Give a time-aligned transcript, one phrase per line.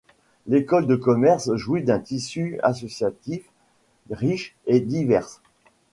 [0.47, 3.43] L'école de commerce jouit d'un tissu associatif
[4.09, 5.41] riche et diverse.